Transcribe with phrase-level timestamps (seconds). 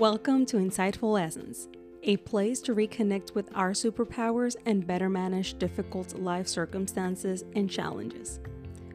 [0.00, 1.68] Welcome to Insightful Essence,
[2.04, 8.40] a place to reconnect with our superpowers and better manage difficult life circumstances and challenges.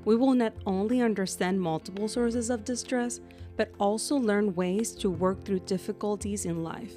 [0.04, 3.20] We will not only understand multiple sources of distress,
[3.56, 6.96] but also learn ways to work through difficulties in life.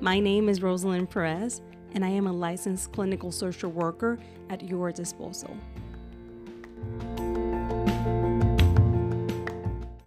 [0.00, 1.60] My name is Rosalind Perez,
[1.92, 4.18] and I am a licensed clinical social worker
[4.48, 5.54] at your disposal.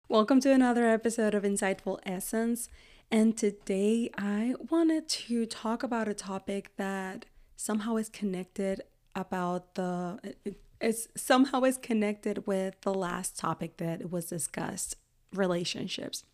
[0.09, 2.70] Welcome to another episode of Insightful Essence.
[3.12, 7.25] And today I wanted to talk about a topic that
[7.55, 8.81] somehow is connected
[9.16, 10.35] about the
[10.81, 14.97] it's somehow is connected with the last topic that was discussed,
[15.34, 16.25] relationships.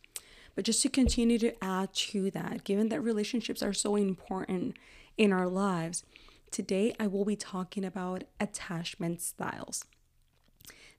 [0.56, 4.78] But just to continue to add to that, given that relationships are so important
[5.18, 6.04] in our lives,
[6.50, 9.86] today I will be talking about attachment styles.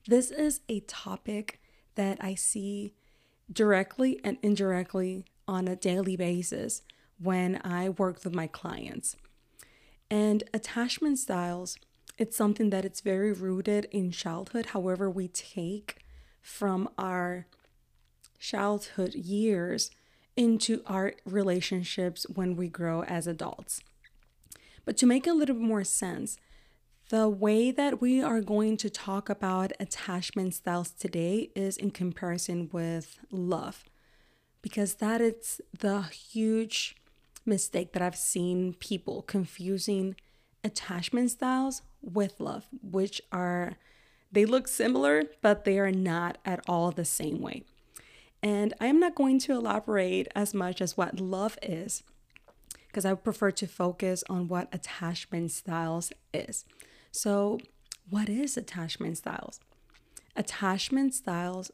[0.06, 1.60] This is a topic
[1.96, 2.94] that I see
[3.52, 6.82] directly and indirectly on a daily basis
[7.18, 9.16] when I work with my clients.
[10.08, 11.76] And attachment styles,
[12.16, 14.66] it's something that it's very rooted in childhood.
[14.66, 16.04] However, we take
[16.40, 17.46] from our
[18.38, 19.90] childhood years
[20.36, 23.82] into our relationships when we grow as adults.
[24.84, 26.38] But to make a little bit more sense,
[27.08, 32.70] the way that we are going to talk about attachment styles today is in comparison
[32.72, 33.84] with love
[34.62, 36.96] because that is the huge
[37.46, 40.16] mistake that I've seen people confusing
[40.62, 43.76] attachment styles with love, which are
[44.32, 47.64] they look similar, but they are not at all the same way.
[48.42, 52.02] And I'm not going to elaborate as much as what love is
[52.86, 56.64] because I prefer to focus on what attachment styles is.
[57.12, 57.58] So,
[58.08, 59.60] what is attachment styles?
[60.36, 61.70] Attachment styles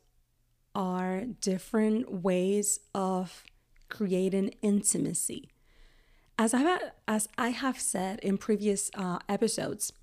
[0.76, 3.42] are different ways of
[3.88, 5.48] creating intimacy.
[6.38, 9.94] As I have, as I have said in previous uh, episodes,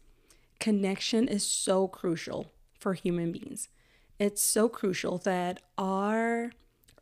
[0.59, 3.69] connection is so crucial for human beings.
[4.17, 6.51] It's so crucial that our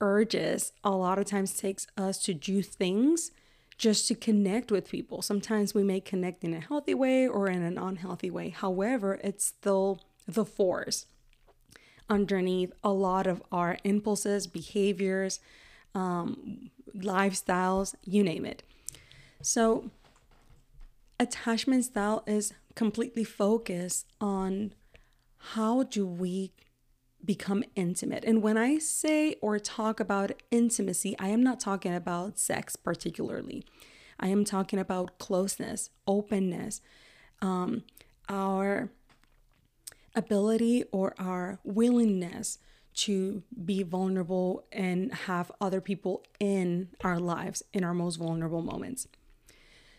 [0.02, 3.32] urges a lot of times takes us to do things
[3.78, 5.22] just to connect with people.
[5.22, 8.50] Sometimes we may connect in a healthy way or in an unhealthy way.
[8.50, 11.06] However, it's still the force
[12.12, 15.40] underneath a lot of our impulses, behaviors,
[15.96, 18.62] um, lifestyles, you name it.
[19.42, 19.90] So,
[21.20, 24.74] attachment style is completely focused on
[25.54, 26.52] how do we
[27.24, 28.26] become intimate.
[28.26, 33.64] And when I say or talk about intimacy, I am not talking about sex particularly.
[34.20, 36.82] I am talking about closeness, openness,
[37.42, 37.84] um,
[38.30, 38.92] our
[40.16, 42.60] ability or our willingness
[42.94, 49.08] to be vulnerable and have other people in our lives in our most vulnerable moments.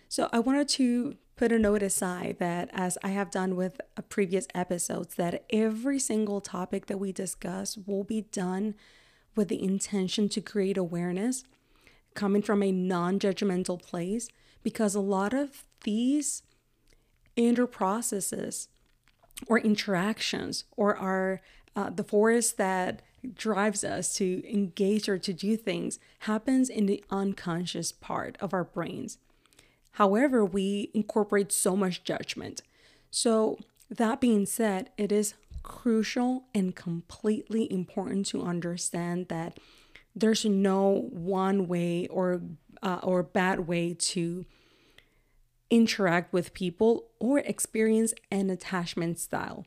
[0.08, 3.80] So I wanted to put a note aside that as I have done with
[4.10, 8.74] previous episodes that every single topic that we discuss will be done
[9.34, 11.44] with the intention to create awareness
[12.14, 14.28] coming from a non-judgmental place
[14.62, 16.42] because a lot of these
[17.34, 18.68] inner processes
[19.46, 21.40] or interactions or our
[21.74, 23.02] uh, the force that
[23.34, 28.64] drives us to engage or to do things happens in the unconscious part of our
[28.64, 29.18] brains.
[29.92, 32.62] However, we incorporate so much judgment.
[33.10, 33.58] So,
[33.90, 39.58] that being said, it is crucial and completely important to understand that
[40.16, 42.40] there's no one way or
[42.82, 44.44] uh, or bad way to
[45.72, 49.64] interact with people or experience an attachment style.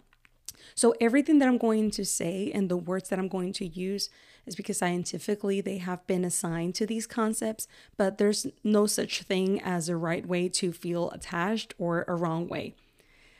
[0.76, 4.10] So, everything that I'm going to say and the words that I'm going to use
[4.46, 7.68] is because scientifically they have been assigned to these concepts,
[7.98, 12.48] but there's no such thing as a right way to feel attached or a wrong
[12.48, 12.76] way.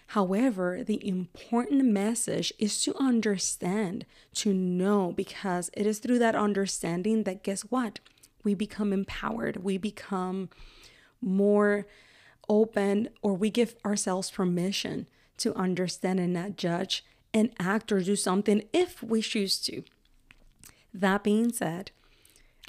[0.08, 4.06] However, the important message is to understand,
[4.36, 8.00] to know, because it is through that understanding that, guess what?
[8.44, 10.50] We become empowered, we become
[11.22, 11.88] more
[12.50, 15.08] open or we give ourselves permission
[15.38, 17.04] to understand and not judge
[17.34, 19.84] and act or do something if we choose to.
[20.94, 21.92] That being said,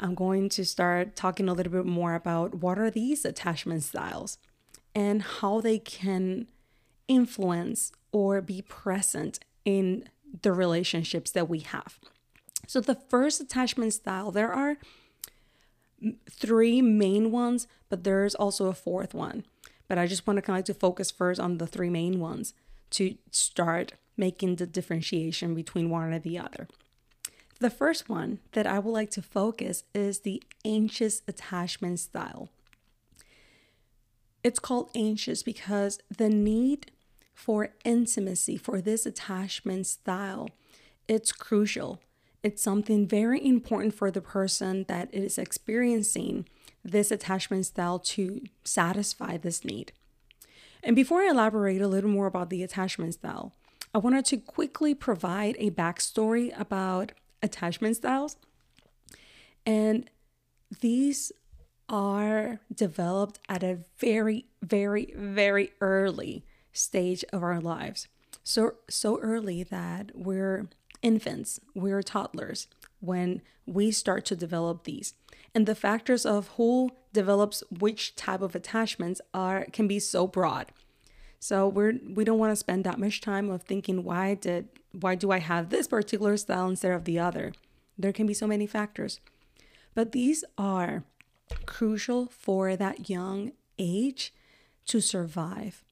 [0.00, 4.38] I'm going to start talking a little bit more about what are these attachment styles
[4.94, 6.48] and how they can
[7.08, 10.08] influence or be present in
[10.42, 11.98] the relationships that we have.
[12.66, 14.76] So, the first attachment style, there are
[16.28, 19.44] three main ones, but there's also a fourth one.
[19.88, 22.18] But I just want to kind of like to focus first on the three main
[22.20, 22.54] ones
[22.90, 26.68] to start making the differentiation between one and the other.
[27.58, 32.50] the first one that I would like to focus is the anxious attachment style.
[34.44, 36.92] It's called anxious because the need
[37.32, 40.48] for intimacy for this attachment style
[41.08, 42.00] it's crucial.
[42.46, 46.46] It's something very important for the person that is experiencing
[46.84, 49.90] this attachment style to satisfy this need.
[50.80, 53.52] And before I elaborate a little more about the attachment style,
[53.92, 57.10] I wanted to quickly provide a backstory about
[57.42, 58.36] attachment styles.
[59.66, 60.08] And
[60.80, 61.32] these
[61.88, 68.06] are developed at a very, very, very early stage of our lives.
[68.44, 70.68] So so early that we're
[71.02, 72.68] infants, we're toddlers
[73.00, 75.14] when we start to develop these.
[75.54, 80.72] And the factors of who develops which type of attachments are can be so broad.
[81.38, 85.14] So we're we don't want to spend that much time of thinking why did why
[85.14, 87.52] do I have this particular style instead of the other?
[87.98, 89.20] There can be so many factors.
[89.94, 91.04] But these are
[91.64, 94.32] crucial for that young age
[94.86, 95.82] to survive.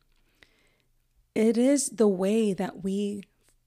[1.34, 3.24] It is the way that we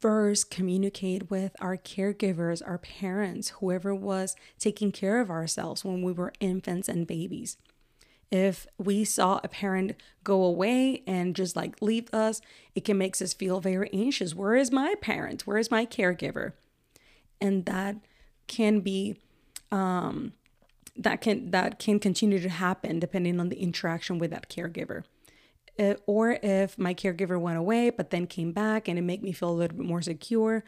[0.07, 6.13] first communicate with our caregivers, our parents, whoever was taking care of ourselves when we
[6.13, 7.57] were infants and babies.
[8.31, 12.39] If we saw a parent go away and just like leave us,
[12.73, 14.33] it can make us feel very anxious.
[14.33, 15.45] Where is my parent?
[15.45, 16.53] Where is my caregiver?
[17.41, 17.97] And that
[18.47, 19.17] can be
[19.73, 20.31] um
[20.95, 25.03] that can that can continue to happen depending on the interaction with that caregiver
[26.05, 29.49] or if my caregiver went away but then came back and it made me feel
[29.49, 30.63] a little bit more secure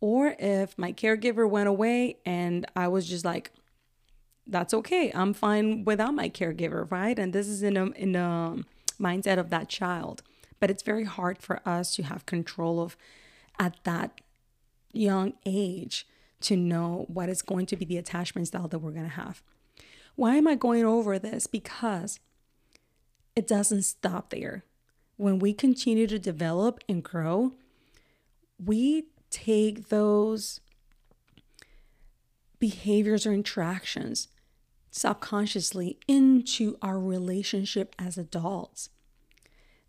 [0.00, 3.50] or if my caregiver went away and I was just like
[4.46, 7.18] that's okay I'm fine without my caregiver right?
[7.18, 8.66] And this is in a in a um,
[9.00, 10.22] mindset of that child.
[10.60, 12.96] But it's very hard for us to have control of
[13.58, 14.20] at that
[14.92, 16.06] young age
[16.42, 19.42] to know what is going to be the attachment style that we're going to have.
[20.14, 21.46] Why am I going over this?
[21.46, 22.20] Because
[23.36, 24.64] it doesn't stop there.
[25.16, 27.54] When we continue to develop and grow,
[28.64, 30.60] we take those
[32.58, 34.28] behaviors or interactions
[34.90, 38.90] subconsciously into our relationship as adults.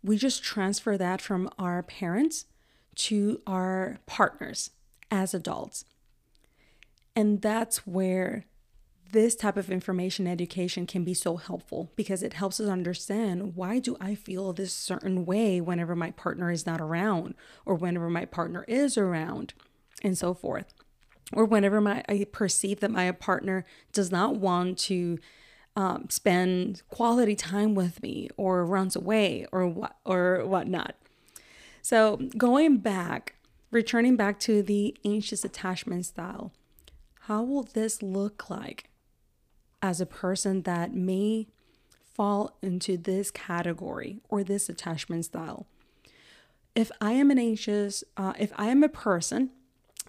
[0.02, 2.46] We just transfer that from our parents
[2.96, 4.70] to our partners
[5.10, 5.84] as adults.
[7.14, 8.46] And that's where
[9.12, 13.78] this type of information education can be so helpful because it helps us understand why
[13.78, 18.24] do I feel this certain way whenever my partner is not around or whenever my
[18.24, 19.54] partner is around
[20.02, 20.72] and so forth.
[21.32, 25.18] Or whenever my I perceive that my partner does not want to
[25.74, 30.94] um, spend quality time with me or runs away or what or whatnot.
[31.82, 33.34] So going back,
[33.70, 36.52] returning back to the anxious attachment style,
[37.22, 38.88] how will this look like
[39.82, 41.46] as a person that may
[42.14, 45.66] fall into this category or this attachment style.
[46.74, 49.50] If I am an anxious, uh, if I am a person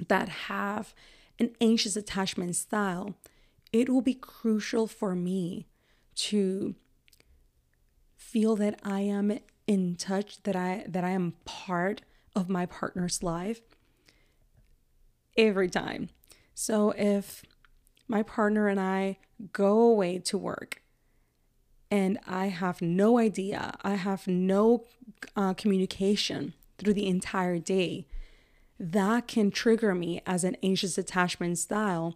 [0.08, 0.94] that have
[1.40, 3.16] an anxious attachment style,
[3.74, 5.68] it will be crucial for me
[6.16, 6.76] to
[8.16, 12.02] feel that I am in touch, that I that I am part
[12.36, 13.62] of my partner's life
[15.38, 16.10] every time.
[16.54, 17.44] So if
[18.08, 19.18] my partner and I
[19.54, 20.82] go away to work
[21.90, 24.86] and I have no idea, I have no
[25.36, 28.08] uh, communication through the entire day,
[28.80, 32.16] that can trigger me as an anxious attachment style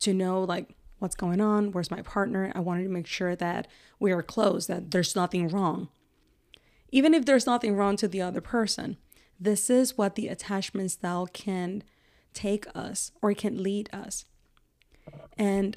[0.00, 2.52] to know like what's going on, where's my partner.
[2.54, 3.66] I wanted to make sure that
[3.98, 5.88] we are close, that there's nothing wrong.
[6.90, 8.96] Even if there's nothing wrong to the other person,
[9.38, 11.82] this is what the attachment style can
[12.32, 14.24] take us or can lead us.
[15.38, 15.76] And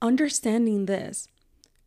[0.00, 1.28] understanding this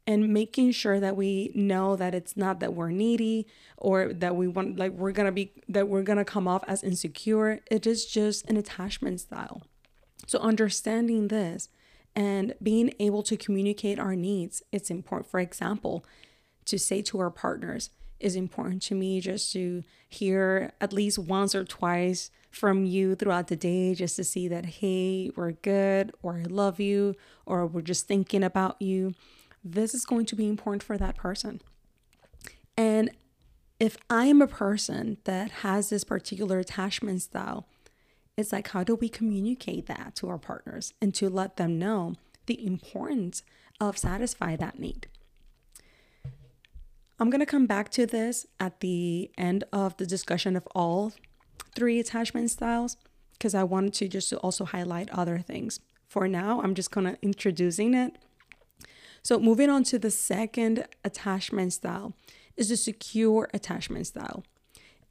[0.10, 3.46] and making sure that we know that it's not that we're needy
[3.78, 7.60] or that we want like we're gonna be that we're gonna come off as insecure.
[7.70, 9.62] It is just an attachment style.
[10.26, 11.70] So understanding this
[12.16, 15.30] and being able to communicate our needs it's important.
[15.30, 16.04] For example
[16.66, 21.56] to say to our partners is important to me just to hear at least once
[21.56, 26.38] or twice from you throughout the day just to see that, hey, we're good, or
[26.38, 29.14] I love you, or we're just thinking about you.
[29.64, 31.62] This is going to be important for that person.
[32.76, 33.12] And
[33.80, 37.68] if I am a person that has this particular attachment style,
[38.36, 42.16] it's like, how do we communicate that to our partners and to let them know
[42.46, 43.44] the importance
[43.80, 45.08] of satisfy that need?
[47.20, 51.12] I'm going to come back to this at the end of the discussion of all
[51.76, 52.96] three attachment styles
[53.34, 55.82] because I wanted to just also highlight other things.
[56.08, 58.18] For now, I'm just kind of introducing it.
[59.22, 62.14] So, moving on to the second attachment style
[62.56, 64.46] is the secure attachment style.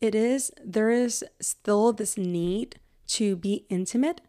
[0.00, 4.23] It is, there is still this need to be intimate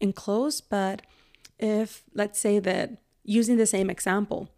[0.00, 1.02] and close, but
[1.58, 4.48] if, let's say that using the same example,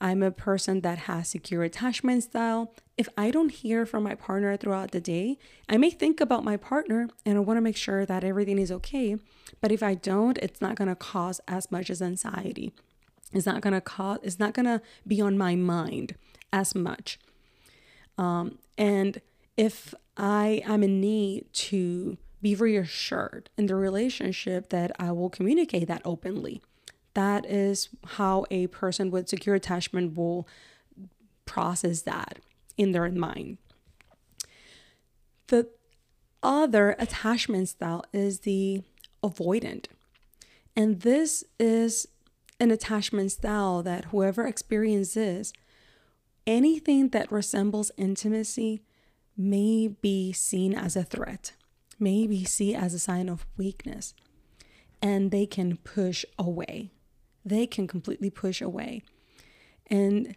[0.00, 2.72] I'm a person that has secure attachment style.
[2.96, 5.38] If I don't hear from my partner throughout the day,
[5.68, 8.70] I may think about my partner and I want to make sure that everything is
[8.70, 9.16] okay.
[9.60, 12.72] But if I don't, it's not going to cause as much as anxiety.
[13.32, 16.14] It's not going to cause, it's not going to be on my mind
[16.52, 17.18] as much.
[18.16, 19.20] Um, and
[19.56, 25.88] if I am in need to be reassured in the relationship that I will communicate
[25.88, 26.62] that openly.
[27.18, 30.46] That is how a person with secure attachment will
[31.46, 32.38] process that
[32.76, 33.58] in their mind.
[35.48, 35.68] The
[36.44, 38.82] other attachment style is the
[39.20, 39.86] avoidant.
[40.76, 42.06] And this is
[42.60, 45.52] an attachment style that whoever experiences
[46.46, 48.84] anything that resembles intimacy
[49.36, 51.54] may be seen as a threat,
[51.98, 54.14] may be seen as a sign of weakness,
[55.02, 56.92] and they can push away
[57.48, 59.02] they can completely push away.
[59.86, 60.36] And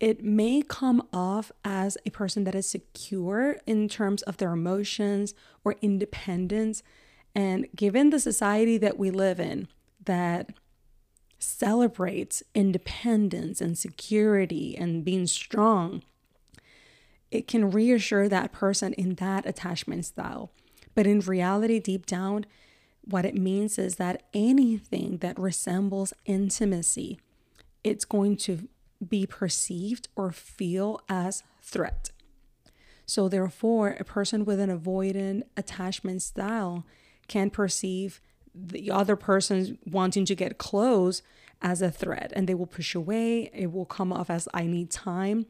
[0.00, 5.34] it may come off as a person that is secure in terms of their emotions
[5.64, 6.82] or independence.
[7.34, 9.68] And given the society that we live in,
[10.04, 10.50] that
[11.38, 16.02] celebrates independence and security and being strong,
[17.30, 20.50] it can reassure that person in that attachment style.
[20.94, 22.46] But in reality, deep down,
[23.04, 27.18] what it means is that anything that resembles intimacy,
[27.82, 28.68] it's going to
[29.06, 32.10] be perceived or feel as threat.
[33.06, 36.86] So therefore, a person with an avoidant attachment style
[37.28, 38.20] can perceive
[38.54, 41.22] the other person wanting to get close
[41.60, 43.50] as a threat and they will push away.
[43.52, 45.46] It will come off as I need time.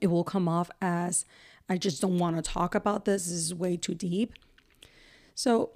[0.00, 1.24] It will come off as
[1.68, 3.26] I just don't want to talk about this.
[3.26, 4.34] This is way too deep.
[5.34, 5.70] So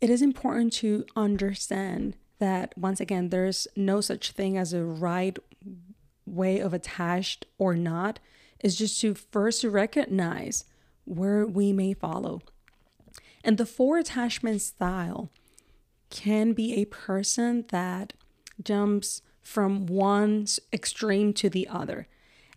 [0.00, 5.38] it is important to understand that once again, there's no such thing as a right
[6.26, 8.18] way of attached or not.
[8.60, 10.64] Is just to first recognize
[11.06, 12.42] where we may follow.
[13.42, 15.30] And the four attachment style
[16.10, 18.12] can be a person that
[18.62, 22.06] jumps from one extreme to the other.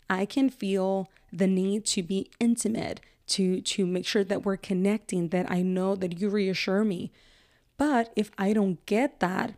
[0.09, 5.29] I can feel the need to be intimate, to to make sure that we're connecting,
[5.29, 7.11] that I know that you reassure me,
[7.77, 9.55] but if I don't get that,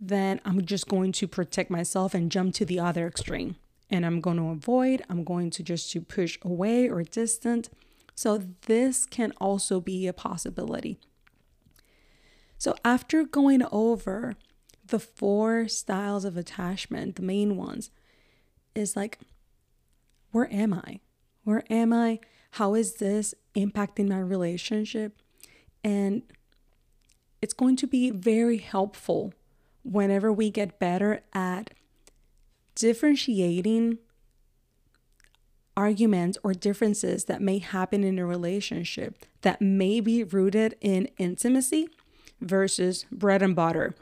[0.00, 3.56] then I'm just going to protect myself and jump to the other extreme.
[3.90, 7.70] And I'm going to avoid, I'm going to just to push away or distant.
[8.14, 10.98] So this can also be a possibility.
[12.58, 14.34] So after going over
[14.84, 17.90] the four styles of attachment, the main ones
[18.74, 19.18] is like
[20.30, 21.00] where am I?
[21.44, 22.20] Where am I?
[22.52, 25.20] How is this impacting my relationship?
[25.82, 26.22] And
[27.40, 29.32] it's going to be very helpful
[29.82, 31.70] whenever we get better at
[32.74, 33.98] differentiating
[35.76, 41.88] arguments or differences that may happen in a relationship that may be rooted in intimacy
[42.40, 43.94] versus bread and butter.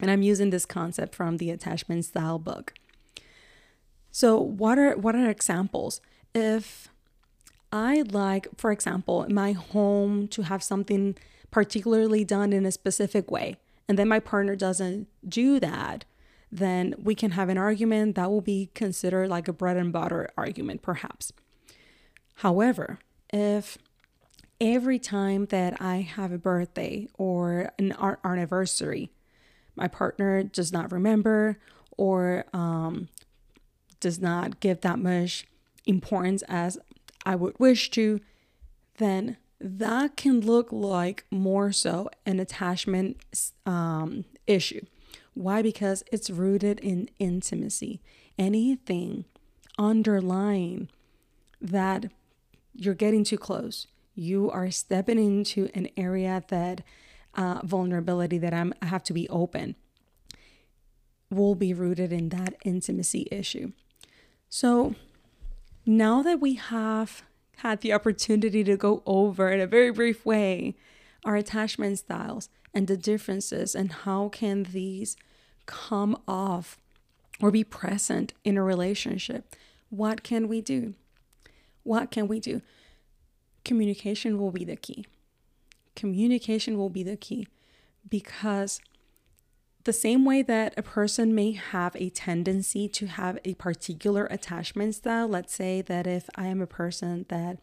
[0.00, 2.72] And I'm using this concept from the attachment style book.
[4.10, 6.00] So what are what are examples?
[6.34, 6.88] If
[7.70, 11.16] I like, for example, my home to have something
[11.50, 13.56] particularly done in a specific way,
[13.88, 16.04] and then my partner doesn't do that,
[16.50, 20.30] then we can have an argument that will be considered like a bread and butter
[20.36, 21.32] argument, perhaps.
[22.36, 22.98] However,
[23.32, 23.78] if
[24.60, 29.10] every time that I have a birthday or an anniversary,
[29.76, 31.58] my partner does not remember
[31.96, 33.08] or um,
[34.00, 35.46] does not give that much
[35.86, 36.78] importance as
[37.26, 38.20] I would wish to,
[38.98, 43.18] then that can look like more so an attachment
[43.66, 44.84] um, issue.
[45.34, 45.62] Why?
[45.62, 48.00] Because it's rooted in intimacy.
[48.38, 49.24] Anything
[49.78, 50.88] underlying
[51.60, 52.06] that
[52.74, 56.82] you're getting too close, you are stepping into an area that
[57.34, 59.76] uh, vulnerability that I'm, I have to be open
[61.30, 63.72] will be rooted in that intimacy issue.
[64.48, 64.94] So
[65.84, 67.22] now that we have
[67.58, 70.76] had the opportunity to go over in a very brief way
[71.24, 75.16] our attachment styles and the differences and how can these
[75.66, 76.78] come off
[77.40, 79.54] or be present in a relationship.
[79.90, 80.94] What can we do?
[81.82, 82.62] What can we do?
[83.64, 85.06] Communication will be the key.
[85.96, 87.48] Communication will be the key
[88.08, 88.80] because
[89.84, 94.96] the same way that a person may have a tendency to have a particular attachment
[94.96, 97.58] style, let's say that if I am a person that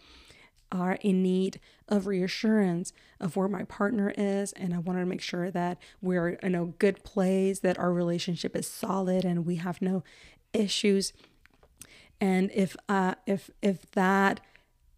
[0.72, 5.22] are in need of reassurance of where my partner is and I want to make
[5.22, 9.82] sure that we're in a good place, that our relationship is solid and we have
[9.82, 10.04] no
[10.54, 11.14] issues.
[12.20, 14.40] And if uh if if that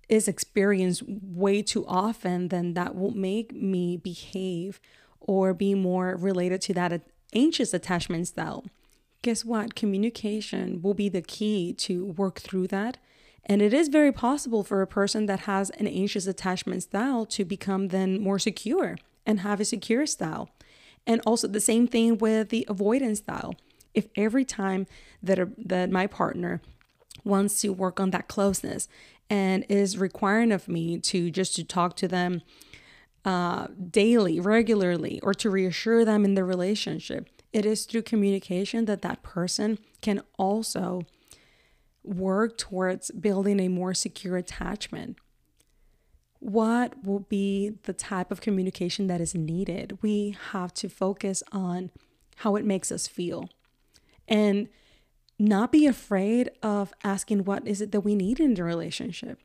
[0.07, 4.79] is experienced way too often, then that will make me behave
[5.19, 7.01] or be more related to that
[7.33, 8.65] anxious attachment style.
[9.21, 9.75] Guess what?
[9.75, 12.97] Communication will be the key to work through that.
[13.45, 17.45] And it is very possible for a person that has an anxious attachment style to
[17.45, 20.49] become then more secure and have a secure style.
[21.05, 23.55] And also the same thing with the avoidance style.
[23.93, 24.85] If every time
[25.23, 26.61] that a, that my partner
[27.23, 28.87] wants to work on that closeness
[29.29, 32.41] and is requiring of me to just to talk to them
[33.27, 37.27] uh, daily, regularly, or to reassure them in the relationship.
[37.51, 41.01] It is through communication that that person can also
[42.05, 45.17] work towards building a more secure attachment.
[46.39, 49.97] What will be the type of communication that is needed?
[50.01, 51.91] We have to focus on
[52.37, 53.49] how it makes us feel
[54.25, 54.69] and
[55.37, 59.41] not be afraid of asking what is it that we need in the relationship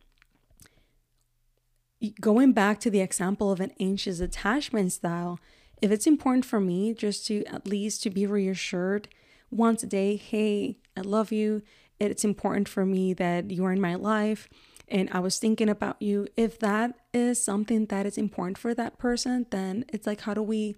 [2.20, 5.38] going back to the example of an anxious attachment style,
[5.80, 9.08] if it's important for me just to at least to be reassured
[9.50, 11.62] once a day, hey, I love you.
[11.98, 14.48] It's important for me that you're in my life
[14.88, 16.26] and I was thinking about you.
[16.36, 20.42] If that is something that is important for that person, then it's like, how do
[20.42, 20.76] we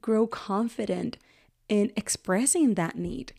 [0.00, 1.18] grow confident
[1.68, 3.32] in expressing that need?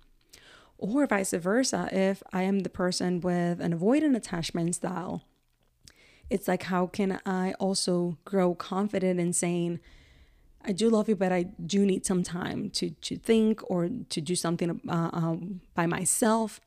[0.77, 5.24] Or vice versa, if I am the person with an avoidant attachment style
[6.29, 9.79] it's like how can I also grow confident in saying,
[10.63, 14.22] I do love you, but I do need some time to to think or to
[14.22, 16.59] do something uh, um, by myself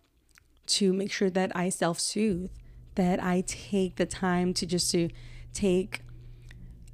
[0.66, 2.50] to make sure that I self soothe,
[2.94, 5.08] that I take the time to just to
[5.52, 6.02] take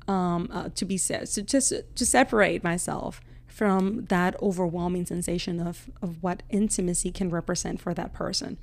[0.08, 5.90] um uh, to be set, so just to separate myself from that overwhelming sensation of
[6.00, 8.56] of what intimacy can represent for that person.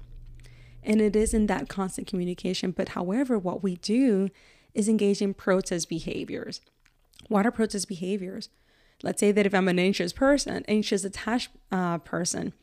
[0.83, 2.71] And it is in that constant communication.
[2.71, 4.29] But however, what we do
[4.73, 6.61] is engage in protest behaviors.
[7.27, 8.49] What are protest behaviors?
[9.03, 12.53] Let's say that if I'm an anxious person, anxious attached uh, person,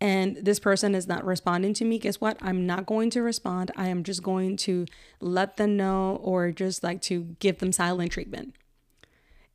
[0.00, 2.36] and this person is not responding to me, guess what?
[2.42, 3.70] I'm not going to respond.
[3.76, 4.86] I am just going to
[5.20, 8.54] let them know or just like to give them silent treatment.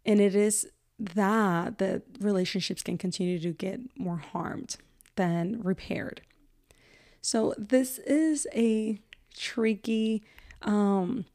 [0.04, 0.68] And it is
[1.00, 4.78] that that relationships can continue to get more harmed
[5.16, 6.22] than repaired.
[7.22, 9.00] So this is a
[9.38, 10.24] tricky
[10.64, 11.26] um,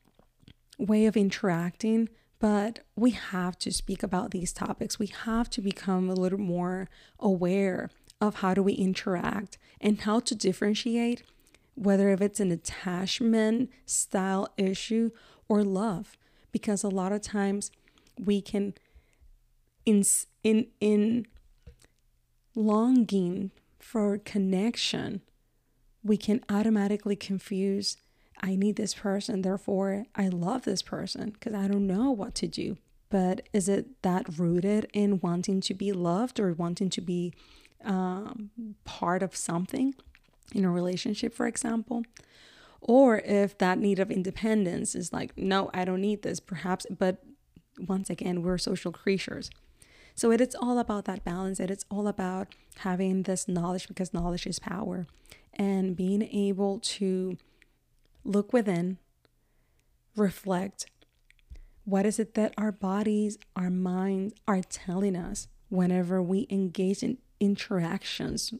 [0.78, 2.08] way of interacting,
[2.40, 4.98] but we have to speak about these topics.
[4.98, 6.88] We have to become a little more
[7.20, 11.22] aware of how do we interact and how to differentiate
[11.74, 15.10] whether if it's an attachment style issue
[15.48, 16.16] or love
[16.50, 17.70] because a lot of times
[18.18, 18.72] we can
[19.84, 20.02] in
[20.42, 21.26] in in
[22.54, 25.20] longing for connection
[26.06, 27.96] we can automatically confuse
[28.42, 32.46] I need this person, therefore I love this person because I don't know what to
[32.46, 32.76] do.
[33.08, 37.32] But is it that rooted in wanting to be loved or wanting to be
[37.84, 38.50] um,
[38.84, 39.94] part of something
[40.54, 42.02] in a relationship, for example?
[42.80, 47.22] Or if that need of independence is like, no, I don't need this, perhaps, but
[47.78, 49.50] once again, we're social creatures.
[50.14, 51.60] So it is all about that balance.
[51.60, 55.06] It is all about having this knowledge because knowledge is power
[55.56, 57.36] and being able to
[58.24, 58.98] look within,
[60.14, 60.86] reflect.
[61.84, 67.18] What is it that our bodies, our minds are telling us whenever we engage in
[67.40, 68.54] interactions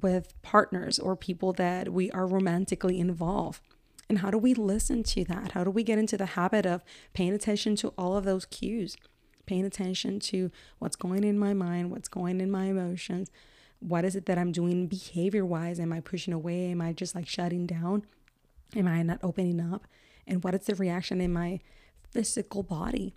[0.00, 3.60] with partners or people that we are romantically involved?
[4.08, 5.52] And how do we listen to that?
[5.52, 8.96] How do we get into the habit of paying attention to all of those cues?
[9.46, 13.30] paying attention to what's going in my mind, what's going in my emotions.
[13.80, 15.78] What is it that I'm doing behavior wise?
[15.78, 16.70] Am I pushing away?
[16.70, 18.04] Am I just like shutting down?
[18.74, 19.86] Am I not opening up?
[20.26, 21.60] And what is the reaction in my
[22.10, 23.14] physical body?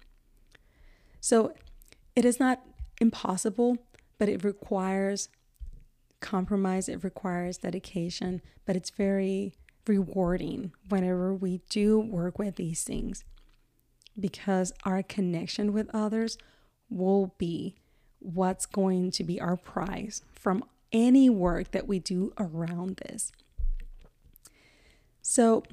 [1.19, 1.53] So
[2.15, 2.61] it is not
[3.01, 3.77] impossible,
[4.17, 5.29] but it requires
[6.19, 9.53] compromise, it requires dedication, but it's very
[9.87, 13.23] rewarding whenever we do work with these things
[14.19, 16.37] because our connection with others
[16.89, 17.75] will be
[18.19, 23.31] what's going to be our prize from any work that we do around this.
[25.21, 25.63] So,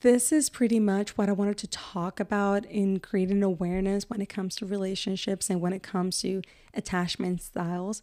[0.00, 4.28] this is pretty much what I wanted to talk about in creating awareness when it
[4.28, 6.42] comes to relationships and when it comes to
[6.74, 8.02] attachment styles,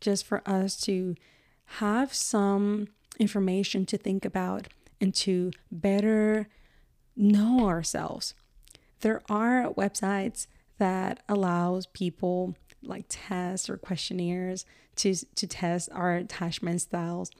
[0.00, 1.14] just for us to
[1.78, 4.68] have some information to think about
[5.00, 6.48] and to better
[7.16, 8.34] know ourselves.
[9.00, 14.66] There are websites that allows people like tests or questionnaires
[15.00, 17.30] to to test our attachment styles.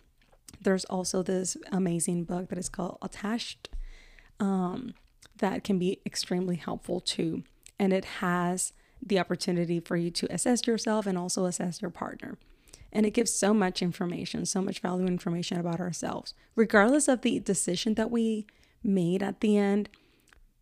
[0.60, 3.68] There's also this amazing book that is called Attached
[4.38, 4.94] um,
[5.38, 7.44] that can be extremely helpful too.
[7.78, 12.38] And it has the opportunity for you to assess yourself and also assess your partner.
[12.92, 17.38] And it gives so much information, so much valuable information about ourselves, regardless of the
[17.38, 18.46] decision that we
[18.82, 19.88] made at the end.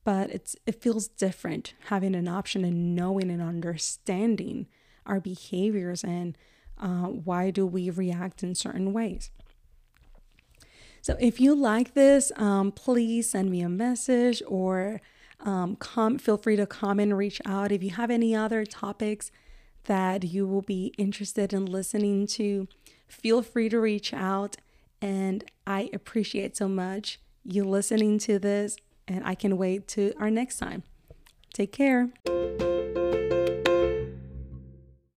[0.05, 4.67] But it's it feels different having an option and knowing and understanding
[5.07, 6.37] our behaviors and
[6.79, 9.31] uh, why do we react in certain ways.
[11.01, 15.01] So if you like this, um, please send me a message or
[15.41, 15.77] um,
[16.19, 17.73] feel free to comment, reach out.
[17.73, 19.31] If you have any other topics
[19.85, 22.69] that you will be interested in listening to,
[23.07, 24.57] feel free to reach out.
[25.01, 30.31] And I appreciate so much you listening to this, and I can wait to our
[30.31, 30.83] next time.
[31.55, 32.11] Take care.